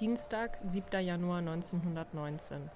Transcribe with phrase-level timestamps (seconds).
[0.00, 1.00] Dienstag, 7.
[1.00, 2.70] Januar 1919.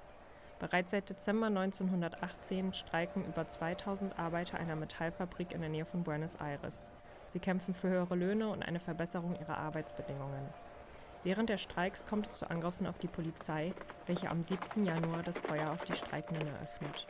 [0.58, 6.36] Bereits seit Dezember 1918 streiken über 2000 Arbeiter einer Metallfabrik in der Nähe von Buenos
[6.36, 6.91] Aires.
[7.26, 10.48] Sie kämpfen für höhere Löhne und eine Verbesserung ihrer Arbeitsbedingungen.
[11.22, 13.75] Während der Streiks kommt es zu Angriffen auf die Polizei,
[14.07, 14.87] welche am 7.
[14.87, 17.07] Januar das Feuer auf die Streikenden eröffnet.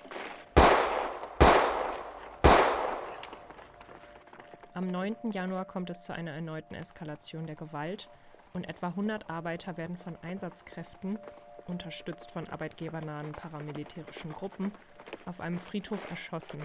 [4.75, 5.31] Am 9.
[5.31, 8.09] Januar kommt es zu einer erneuten Eskalation der Gewalt
[8.53, 11.19] und etwa 100 Arbeiter werden von Einsatzkräften,
[11.67, 14.73] unterstützt von arbeitgebernahen paramilitärischen Gruppen,
[15.27, 16.61] auf einem Friedhof erschossen.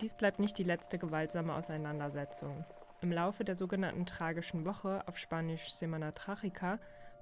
[0.00, 2.64] Dies bleibt nicht die letzte gewaltsame Auseinandersetzung.
[3.00, 6.78] Im Laufe der sogenannten tragischen Woche auf Spanisch Semana Trágica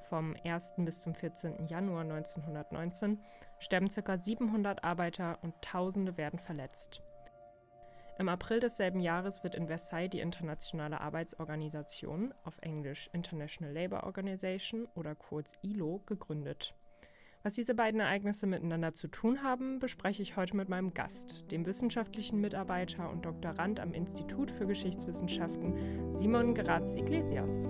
[0.08, 0.74] vom 1.
[0.78, 1.66] bis zum 14.
[1.66, 3.20] Januar 1919
[3.58, 4.16] sterben ca.
[4.16, 7.02] 700 Arbeiter und Tausende werden verletzt.
[8.18, 14.88] Im April desselben Jahres wird in Versailles die Internationale Arbeitsorganisation, auf Englisch International Labour Organization
[14.94, 16.74] oder kurz ILO, gegründet.
[17.42, 21.66] Was diese beiden Ereignisse miteinander zu tun haben, bespreche ich heute mit meinem Gast, dem
[21.66, 27.68] wissenschaftlichen Mitarbeiter und Doktorand am Institut für Geschichtswissenschaften Simon Graz Iglesias.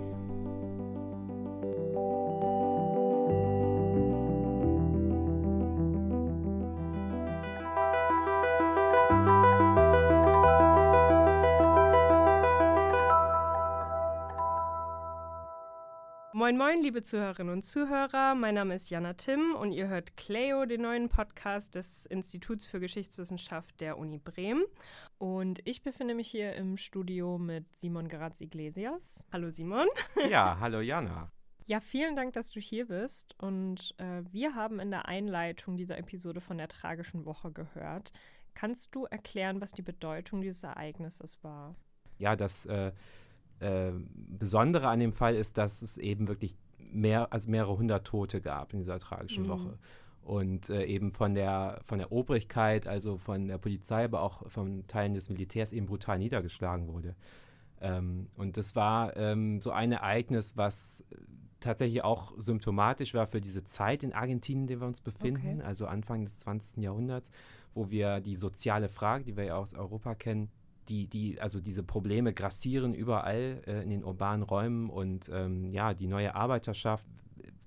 [16.47, 18.33] Moin, moin, liebe Zuhörerinnen und Zuhörer.
[18.33, 22.79] Mein Name ist Jana Timm und ihr hört Cleo, den neuen Podcast des Instituts für
[22.79, 24.63] Geschichtswissenschaft der Uni Bremen.
[25.17, 29.25] Und ich befinde mich hier im Studio mit Simon Graz Iglesias.
[29.33, 29.89] Hallo, Simon.
[30.29, 31.29] Ja, hallo, Jana.
[31.65, 33.35] Ja, vielen Dank, dass du hier bist.
[33.39, 38.13] Und äh, wir haben in der Einleitung dieser Episode von der tragischen Woche gehört.
[38.53, 41.75] Kannst du erklären, was die Bedeutung dieses Ereignisses war?
[42.19, 42.65] Ja, das.
[42.67, 42.93] Äh
[43.59, 48.41] äh, Besondere an dem Fall ist, dass es eben wirklich mehr, also mehrere hundert Tote
[48.41, 49.49] gab in dieser tragischen mhm.
[49.49, 49.79] Woche.
[50.21, 54.85] Und äh, eben von der, von der Obrigkeit, also von der Polizei, aber auch von
[54.87, 57.15] Teilen des Militärs eben brutal niedergeschlagen wurde.
[57.79, 61.05] Ähm, und das war ähm, so ein Ereignis, was
[61.59, 65.67] tatsächlich auch symptomatisch war für diese Zeit in Argentinien, in der wir uns befinden, okay.
[65.67, 66.83] also Anfang des 20.
[66.83, 67.31] Jahrhunderts,
[67.73, 70.49] wo wir die soziale Frage, die wir ja aus Europa kennen,
[70.89, 75.93] die, die, also diese Probleme grassieren überall äh, in den urbanen Räumen und ähm, ja,
[75.93, 77.07] die neue Arbeiterschaft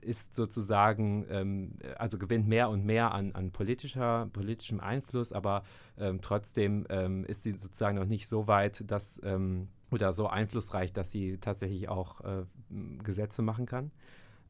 [0.00, 5.62] ist sozusagen, ähm, also gewinnt mehr und mehr an, an politischer, politischem Einfluss, aber
[5.98, 10.92] ähm, trotzdem ähm, ist sie sozusagen noch nicht so weit, dass ähm, oder so einflussreich,
[10.92, 12.44] dass sie tatsächlich auch äh,
[13.02, 13.90] Gesetze machen kann.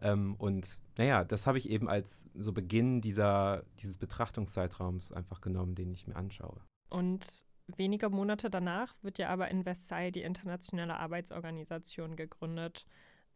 [0.02, 5.74] Ähm, und naja, das habe ich eben als so Beginn dieser, dieses Betrachtungszeitraums einfach genommen,
[5.74, 6.60] den ich mir anschaue.
[6.90, 7.46] Und
[7.78, 12.86] wenige Monate danach wird ja aber in Versailles die Internationale Arbeitsorganisation gegründet.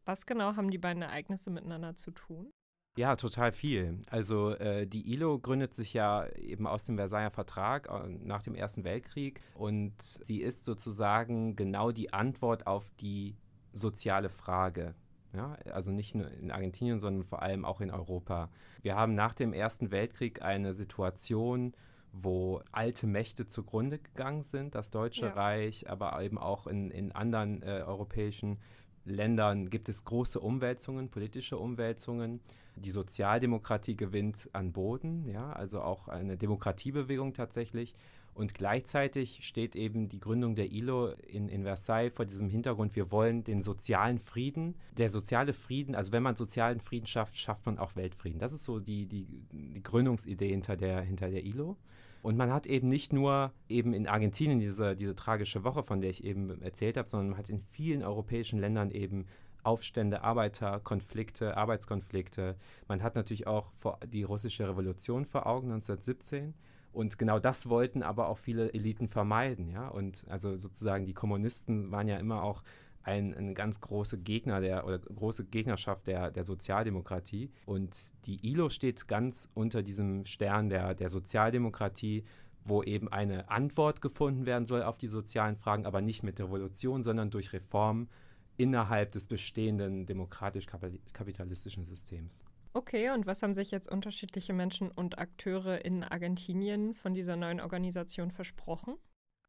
[0.05, 2.51] Was genau haben die beiden Ereignisse miteinander zu tun?
[2.97, 3.99] Ja, total viel.
[4.09, 8.55] Also äh, die ILO gründet sich ja eben aus dem Versailler Vertrag äh, nach dem
[8.55, 13.37] Ersten Weltkrieg und sie ist sozusagen genau die Antwort auf die
[13.73, 14.95] soziale Frage.
[15.33, 18.49] Ja, also nicht nur in Argentinien, sondern vor allem auch in Europa.
[18.83, 21.75] Wir haben nach dem Ersten Weltkrieg eine Situation,
[22.23, 25.33] wo alte Mächte zugrunde gegangen sind, das Deutsche ja.
[25.33, 28.59] Reich, aber eben auch in, in anderen äh, europäischen
[29.05, 32.41] Ländern gibt es große Umwälzungen, politische Umwälzungen.
[32.77, 37.95] Die Sozialdemokratie gewinnt an Boden, ja, also auch eine Demokratiebewegung tatsächlich.
[38.35, 43.13] Und gleichzeitig steht eben die Gründung der ILO in, in Versailles vor diesem Hintergrund, wir
[43.13, 44.75] wollen den sozialen Frieden.
[44.97, 48.41] Der soziale Frieden, also wenn man sozialen Frieden schafft, schafft man auch Weltfrieden.
[48.41, 51.77] Das ist so die, die, die Gründungsidee hinter der, hinter der ILO.
[52.25, 56.09] Und man hat eben nicht nur eben in Argentinien diese, diese tragische Woche, von der
[56.09, 59.27] ich eben erzählt habe, sondern man hat in vielen europäischen Ländern eben
[59.63, 62.57] Aufstände, Arbeiterkonflikte, Arbeitskonflikte.
[62.89, 63.73] Man hat natürlich auch
[64.09, 66.55] die russische Revolution vor Augen 1917.
[66.95, 69.89] Und genau das wollten aber auch viele Eliten vermeiden, ja.
[69.89, 72.63] Und also sozusagen die Kommunisten waren ja immer auch
[73.05, 77.51] ein, ein ganz große Gegner der oder große Gegnerschaft der, der Sozialdemokratie.
[77.67, 77.97] Und
[78.27, 82.25] die ILO steht ganz unter diesem Stern der, der Sozialdemokratie,
[82.65, 87.03] wo eben eine Antwort gefunden werden soll auf die sozialen Fragen, aber nicht mit Revolution,
[87.03, 88.09] sondern durch Reformen
[88.57, 92.45] innerhalb des bestehenden demokratisch-kapitalistischen Systems.
[92.73, 97.61] Okay, und was haben sich jetzt unterschiedliche Menschen und Akteure in Argentinien von dieser neuen
[97.61, 98.97] Organisation versprochen?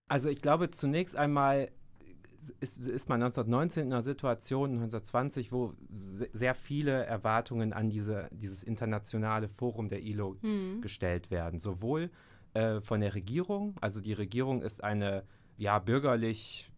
[0.08, 1.72] Also ich glaube zunächst einmal
[2.60, 8.64] ist, ist man 1919 in einer Situation, 1920, wo sehr viele Erwartungen an diese, dieses
[8.64, 10.82] internationale Forum der ILO mhm.
[10.82, 11.60] gestellt werden.
[11.60, 12.10] Sowohl
[12.54, 15.24] äh, von der Regierung, also die Regierung ist eine
[15.58, 16.72] ja, bürgerlich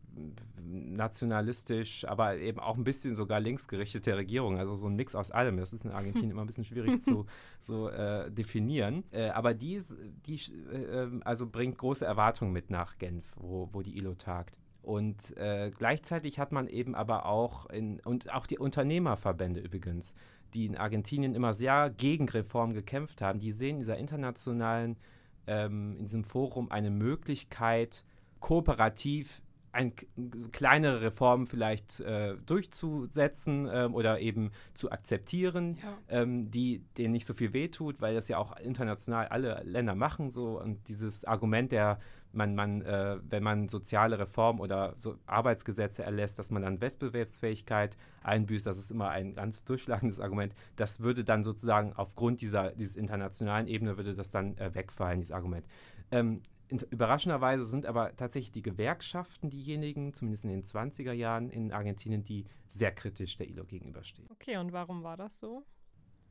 [0.60, 4.58] nationalistisch, aber eben auch ein bisschen sogar linksgerichtete Regierung.
[4.58, 5.58] Also so ein Mix aus allem.
[5.58, 7.26] Das ist in Argentinien immer ein bisschen schwierig zu
[7.62, 9.04] so, äh, definieren.
[9.12, 9.82] Äh, aber die,
[10.26, 10.36] die
[10.72, 14.58] äh, ähm, also bringt große Erwartungen mit nach Genf, wo, wo die ILO tagt.
[14.88, 20.16] Und äh, gleichzeitig hat man eben aber auch, in, und auch die Unternehmerverbände übrigens,
[20.54, 24.96] die in Argentinien immer sehr gegen Reformen gekämpft haben, die sehen in dieser internationalen,
[25.46, 28.06] ähm, in diesem Forum eine Möglichkeit,
[28.40, 29.42] kooperativ
[29.78, 29.94] ein,
[30.52, 35.98] kleinere Reformen vielleicht äh, durchzusetzen ähm, oder eben zu akzeptieren, ja.
[36.10, 40.32] ähm, die denen nicht so viel wehtut, weil das ja auch international alle Länder machen
[40.32, 42.00] so und dieses Argument der
[42.34, 47.98] man, man äh, wenn man soziale Reformen oder so Arbeitsgesetze erlässt, dass man dann Wettbewerbsfähigkeit
[48.22, 50.54] einbüßt, das ist immer ein ganz durchschlagendes Argument.
[50.76, 55.32] Das würde dann sozusagen aufgrund dieser dieses internationalen Ebene würde das dann äh, wegfallen, dieses
[55.32, 55.66] Argument.
[56.12, 62.24] Ähm, Überraschenderweise sind aber tatsächlich die Gewerkschaften diejenigen, zumindest in den 20er Jahren in Argentinien,
[62.24, 64.28] die sehr kritisch der ILO gegenüberstehen.
[64.32, 65.64] Okay, und warum war das so?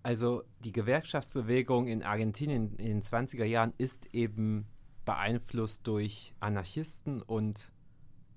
[0.02, 4.68] Also die Gewerkschaftsbewegung in Argentinien in den 20er Jahren ist eben
[5.04, 7.72] beeinflusst durch Anarchisten und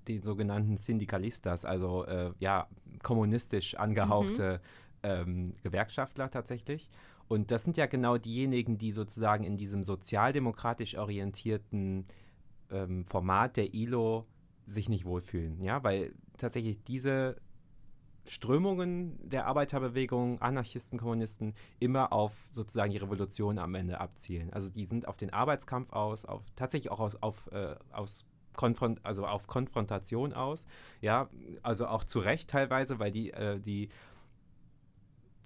[0.08, 2.68] den sogenannten Syndikalistas, also äh, ja,
[3.02, 4.60] kommunistisch angehauchte
[5.04, 5.08] mhm.
[5.08, 6.90] ähm, Gewerkschaftler tatsächlich.
[7.30, 12.04] Und das sind ja genau diejenigen, die sozusagen in diesem sozialdemokratisch orientierten
[12.72, 14.26] ähm, Format der ILO
[14.66, 15.60] sich nicht wohlfühlen.
[15.60, 17.36] Ja, weil tatsächlich diese
[18.24, 24.52] Strömungen der Arbeiterbewegung, Anarchisten, Kommunisten, immer auf sozusagen die Revolution am Ende abzielen.
[24.52, 28.24] Also die sind auf den Arbeitskampf aus, auf, tatsächlich auch aus, auf, äh, aus
[28.56, 30.66] Konfront also auf Konfrontation aus.
[31.00, 31.28] Ja,
[31.62, 33.88] also auch zu Recht teilweise, weil die, äh, die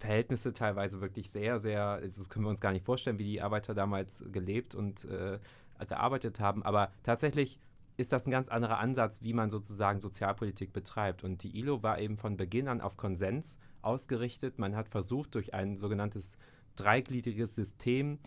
[0.05, 3.41] Verhältnisse teilweise wirklich sehr, sehr, also das können wir uns gar nicht vorstellen, wie die
[3.41, 5.39] Arbeiter damals gelebt und äh,
[5.89, 6.63] gearbeitet haben.
[6.63, 7.59] Aber tatsächlich
[7.97, 11.25] ist das ein ganz anderer Ansatz, wie man sozusagen Sozialpolitik betreibt.
[11.25, 14.59] Und die ILO war eben von Beginn an auf Konsens ausgerichtet.
[14.59, 16.37] Man hat versucht, durch ein sogenanntes
[16.77, 18.19] dreigliedriges System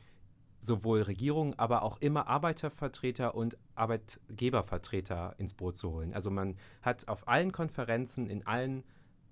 [0.59, 6.13] sowohl Regierungen, aber auch immer Arbeitervertreter und Arbeitgebervertreter ins Boot zu holen.
[6.15, 8.83] Also man hat auf allen Konferenzen, in allen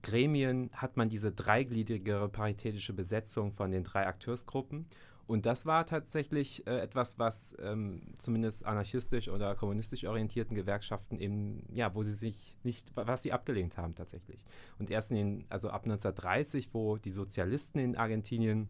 [0.06, 4.86] Gremien hat man diese dreigliedrige paritätische Besetzung von den drei Akteursgruppen.
[5.26, 11.66] Und das war tatsächlich äh, etwas, was ähm, zumindest anarchistisch oder kommunistisch orientierten Gewerkschaften eben,
[11.74, 14.46] ja, wo sie sich nicht, was sie abgelehnt haben tatsächlich.
[14.78, 18.70] Und erst in den, also ab 1930, wo die Sozialisten in Argentinien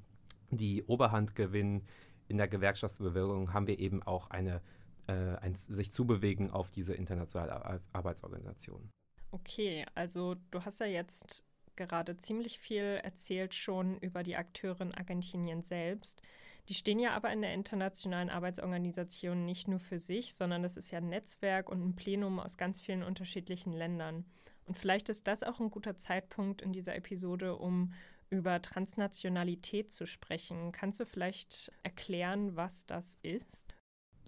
[0.52, 1.82] die Oberhand gewinnen
[2.30, 4.62] in der Gewerkschaftsbewegung, haben wir eben auch eine,
[5.08, 8.90] äh, ein sich zubewegen auf diese internationale Arbeitsorganisation.
[9.36, 11.44] Okay, also du hast ja jetzt
[11.76, 16.22] gerade ziemlich viel erzählt schon über die Akteure in Argentinien selbst.
[16.70, 20.90] Die stehen ja aber in der internationalen Arbeitsorganisation nicht nur für sich, sondern das ist
[20.90, 24.24] ja ein Netzwerk und ein Plenum aus ganz vielen unterschiedlichen Ländern.
[24.68, 27.92] Und vielleicht ist das auch ein guter Zeitpunkt in dieser Episode, um
[28.30, 30.72] über Transnationalität zu sprechen.
[30.72, 33.76] Kannst du vielleicht erklären, was das ist?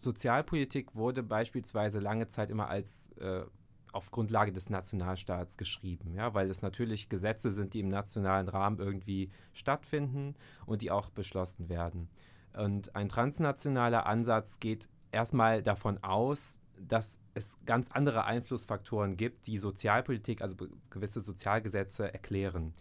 [0.01, 3.45] Sozialpolitik wurde beispielsweise lange Zeit immer als äh,
[3.93, 8.79] auf Grundlage des Nationalstaats geschrieben, ja, weil es natürlich Gesetze sind, die im nationalen Rahmen
[8.79, 10.35] irgendwie stattfinden
[10.65, 12.09] und die auch beschlossen werden.
[12.53, 19.57] Und ein transnationaler Ansatz geht erstmal davon aus, dass es ganz andere Einflussfaktoren gibt, die
[19.57, 20.55] Sozialpolitik, also
[20.89, 22.73] gewisse Sozialgesetze erklären.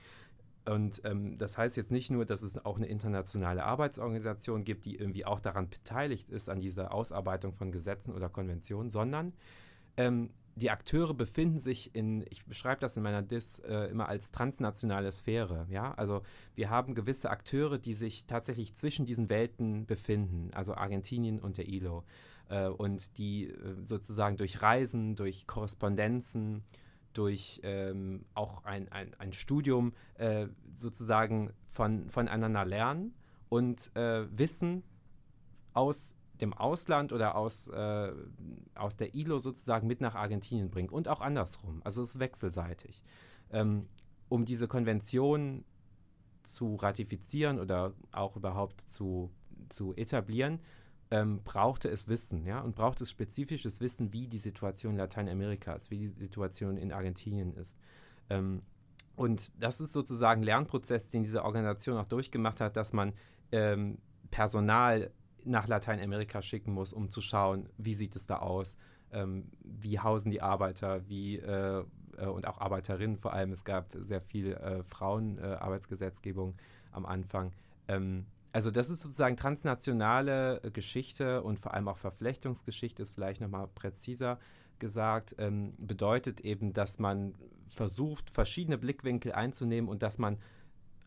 [0.69, 4.96] Und ähm, das heißt jetzt nicht nur, dass es auch eine internationale Arbeitsorganisation gibt, die
[4.96, 9.32] irgendwie auch daran beteiligt ist, an dieser Ausarbeitung von Gesetzen oder Konventionen, sondern
[9.96, 14.31] ähm, die Akteure befinden sich in, ich beschreibe das in meiner Dis äh, immer als
[14.31, 15.67] transnationale Sphäre.
[15.70, 15.93] Ja?
[15.94, 16.22] Also
[16.55, 21.69] wir haben gewisse Akteure, die sich tatsächlich zwischen diesen Welten befinden, also Argentinien und der
[21.69, 22.05] ILO.
[22.48, 26.65] Äh, und die äh, sozusagen durch Reisen, durch Korrespondenzen,
[27.13, 33.15] durch ähm, auch ein, ein, ein Studium äh, sozusagen von, voneinander lernen
[33.51, 34.84] und äh, Wissen
[35.75, 38.12] aus dem Ausland oder aus, äh,
[38.74, 41.81] aus der ILO sozusagen mit nach Argentinien bringen und auch andersrum.
[41.84, 43.02] Also es ist wechselseitig.
[43.50, 43.88] Ähm,
[44.28, 45.64] um diese Konvention
[46.43, 49.31] zu ratifizieren oder auch überhaupt zu,
[49.69, 50.60] zu etablieren,
[51.10, 55.74] ähm, brauchte es Wissen, ja, und braucht es spezifisches Wissen, wie die Situation in Lateinamerika
[55.74, 57.78] ist, wie die Situation in Argentinien ist.
[58.28, 58.62] Ähm,
[59.14, 63.12] und das ist sozusagen ein Lernprozess, den diese Organisation auch durchgemacht hat, dass man
[63.52, 63.98] ähm,
[64.31, 65.10] Personal
[65.46, 68.76] nach Lateinamerika schicken muss, um zu schauen, wie sieht es da aus,
[69.12, 71.84] ähm, wie hausen die Arbeiter, wie äh,
[72.19, 73.53] äh, und auch Arbeiterinnen vor allem.
[73.53, 77.53] Es gab sehr viel äh, Frauenarbeitsgesetzgebung äh, am Anfang.
[77.88, 83.41] Ähm, also das ist sozusagen transnationale äh, Geschichte und vor allem auch Verflechtungsgeschichte ist vielleicht
[83.41, 84.38] nochmal präziser.
[84.79, 87.34] gesagt, ähm, bedeutet eben, dass man
[87.67, 90.38] versucht, verschiedene Blickwinkel einzunehmen und dass man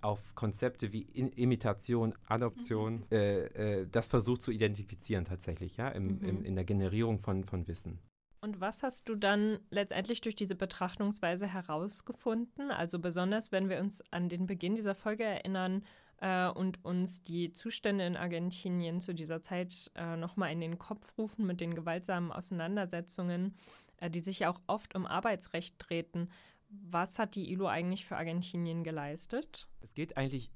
[0.02, 3.06] auf Konzepte wie In Imitation, Adoption, mhm.
[3.12, 6.26] äh, äh, das versucht zu identifizieren tatsächlich, ja, im, mhm.
[6.26, 8.00] im, in der Generierung von, von Wissen.
[8.42, 12.72] Und was hast du dann letztendlich durch diese Betrachtungsweise herausgefunden?
[12.72, 15.84] Also besonders, wenn wir uns an den Beginn dieser Folge erinnern
[16.22, 21.18] äh, und uns die Zustände in Argentinien zu dieser Zeit äh, nochmal in den Kopf
[21.18, 23.56] rufen mit den gewaltsamen Auseinandersetzungen,
[23.98, 26.30] äh, die sich ja auch oft um Arbeitsrecht drehten.
[26.70, 29.68] Was hat die ILO eigentlich für Argentinien geleistet?
[29.82, 30.52] Es geht eigentlich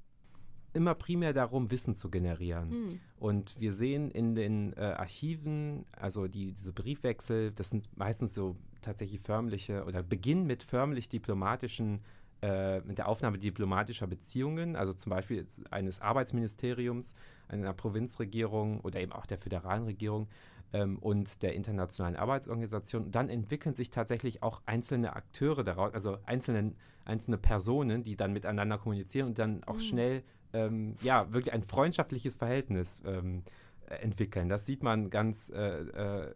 [0.72, 2.70] immer primär darum, Wissen zu generieren.
[2.70, 3.00] Hm.
[3.16, 8.56] Und wir sehen in den äh, Archiven, also die, diese Briefwechsel, das sind meistens so
[8.82, 12.00] tatsächlich förmliche oder beginnen mit förmlich diplomatischen,
[12.42, 17.14] äh, mit der Aufnahme diplomatischer Beziehungen, also zum Beispiel eines Arbeitsministeriums,
[17.48, 20.28] einer Provinzregierung oder eben auch der föderalen Regierung
[20.74, 23.10] ähm, und der Internationalen Arbeitsorganisation.
[23.12, 26.72] Dann entwickeln sich tatsächlich auch einzelne Akteure daraus, also einzelne,
[27.04, 29.80] einzelne Personen, die dann miteinander kommunizieren und dann auch mhm.
[29.80, 33.44] schnell ähm, ja, wirklich ein freundschaftliches Verhältnis ähm,
[33.88, 34.48] entwickeln.
[34.48, 36.32] Das sieht man ganz äh, äh,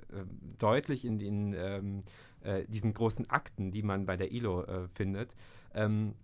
[0.59, 2.01] deutlich in den, ähm,
[2.43, 5.35] äh, diesen großen Akten, die man bei der ILO äh, findet.
[5.75, 6.15] Ähm,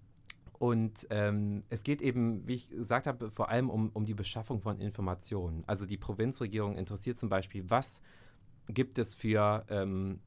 [0.64, 4.62] und ähm, es geht eben, wie ich gesagt habe, vor allem um, um die Beschaffung
[4.62, 5.62] von Informationen.
[5.66, 8.00] Also die Provinzregierung interessiert zum Beispiel, was
[8.68, 10.20] gibt es für ähm,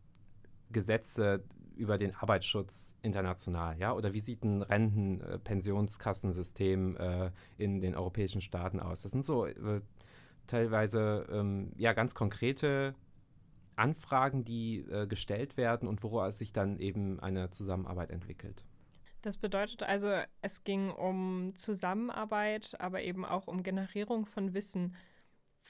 [0.69, 1.43] Gesetze
[1.75, 3.93] über den Arbeitsschutz international, ja?
[3.93, 9.01] Oder wie sieht ein Renten-Pensionskassensystem äh, in den europäischen Staaten aus?
[9.01, 9.81] Das sind so äh,
[10.45, 12.93] teilweise ähm, ja ganz konkrete
[13.75, 18.63] Anfragen, die äh, gestellt werden und woraus sich dann eben eine Zusammenarbeit entwickelt.
[19.21, 24.95] Das bedeutet also, es ging um Zusammenarbeit, aber eben auch um Generierung von Wissen.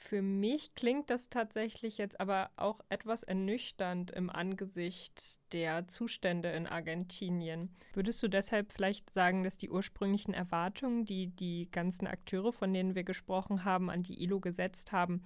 [0.00, 6.68] Für mich klingt das tatsächlich jetzt aber auch etwas ernüchternd im Angesicht der Zustände in
[6.68, 7.74] Argentinien.
[7.94, 12.94] Würdest du deshalb vielleicht sagen, dass die ursprünglichen Erwartungen, die die ganzen Akteure, von denen
[12.94, 15.24] wir gesprochen haben, an die ILO gesetzt haben,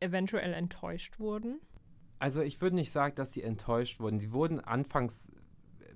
[0.00, 1.60] eventuell enttäuscht wurden?
[2.18, 4.18] Also ich würde nicht sagen, dass sie enttäuscht wurden.
[4.18, 5.30] Die wurden anfangs,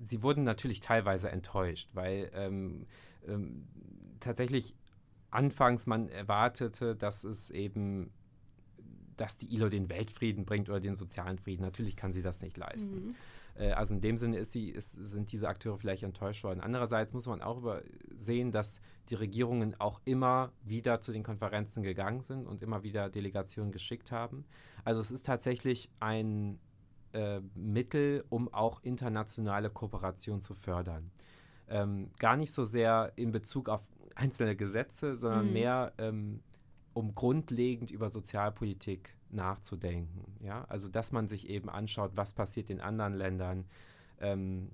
[0.03, 2.85] sie wurden natürlich teilweise enttäuscht, weil ähm,
[3.27, 3.67] ähm,
[4.19, 4.75] tatsächlich
[5.29, 8.11] anfangs man erwartete, dass es eben,
[9.15, 11.63] dass die ILO den Weltfrieden bringt oder den sozialen Frieden.
[11.63, 13.07] Natürlich kann sie das nicht leisten.
[13.07, 13.15] Mhm.
[13.55, 16.59] Äh, also in dem Sinne ist sie, ist, sind diese Akteure vielleicht enttäuscht worden.
[16.61, 17.79] Andererseits muss man auch
[18.17, 23.09] sehen, dass die Regierungen auch immer wieder zu den Konferenzen gegangen sind und immer wieder
[23.09, 24.45] Delegationen geschickt haben.
[24.83, 26.59] Also es ist tatsächlich ein
[27.13, 31.11] äh, Mittel, um auch internationale Kooperation zu fördern.
[31.67, 33.81] Ähm, gar nicht so sehr in Bezug auf
[34.15, 35.53] einzelne Gesetze, sondern mhm.
[35.53, 36.41] mehr ähm,
[36.93, 40.35] um grundlegend über Sozialpolitik nachzudenken.
[40.41, 40.65] Ja?
[40.65, 43.65] Also dass man sich eben anschaut, was passiert in anderen Ländern
[44.19, 44.71] ähm,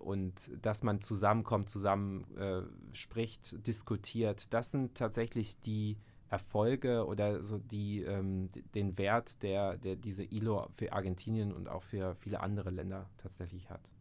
[0.00, 4.52] und dass man zusammenkommt, zusammen äh, spricht, diskutiert.
[4.52, 5.96] Das sind tatsächlich die
[6.28, 11.82] Erfolge oder so die ähm, den Wert, der, der diese ILO für Argentinien und auch
[11.82, 13.92] für viele andere Länder tatsächlich hat.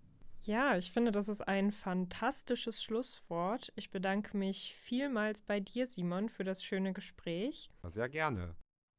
[0.42, 3.74] Ja, ich finde, das ist ein fantastisches Schlusswort.
[3.76, 7.72] Ich bedanke mich vielmals bei dir, Simon, für das schöne Gespräch.
[7.84, 8.56] Sehr gerne.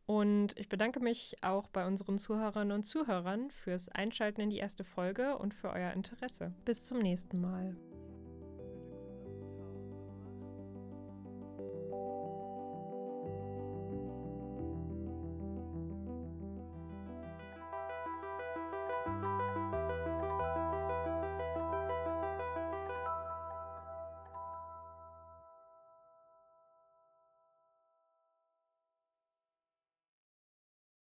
[0.06, 4.84] Und ich bedanke mich auch bei unseren Zuhörerinnen und Zuhörern fürs Einschalten in die erste
[4.84, 6.52] Folge und für euer Interesse.
[6.64, 7.76] Bis zum nächsten Mal.